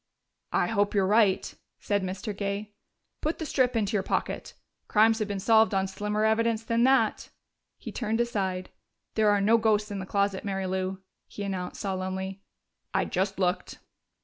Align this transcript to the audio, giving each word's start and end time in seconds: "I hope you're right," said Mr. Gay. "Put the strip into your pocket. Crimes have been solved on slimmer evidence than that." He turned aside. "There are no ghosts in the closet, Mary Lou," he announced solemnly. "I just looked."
"I 0.51 0.65
hope 0.65 0.95
you're 0.95 1.05
right," 1.05 1.53
said 1.79 2.01
Mr. 2.01 2.35
Gay. 2.35 2.73
"Put 3.21 3.37
the 3.37 3.45
strip 3.45 3.75
into 3.75 3.93
your 3.93 4.01
pocket. 4.01 4.55
Crimes 4.87 5.19
have 5.19 5.27
been 5.27 5.39
solved 5.39 5.75
on 5.75 5.85
slimmer 5.87 6.25
evidence 6.25 6.63
than 6.63 6.85
that." 6.85 7.29
He 7.77 7.91
turned 7.91 8.19
aside. 8.19 8.71
"There 9.13 9.29
are 9.29 9.39
no 9.41 9.59
ghosts 9.59 9.91
in 9.91 9.99
the 9.99 10.07
closet, 10.07 10.43
Mary 10.43 10.65
Lou," 10.65 11.03
he 11.27 11.43
announced 11.43 11.81
solemnly. 11.81 12.41
"I 12.95 13.05
just 13.05 13.37
looked." 13.37 13.77